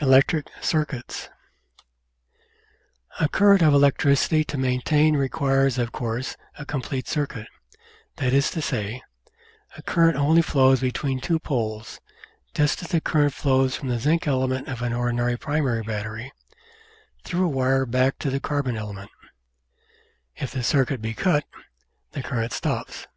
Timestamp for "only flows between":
10.16-11.20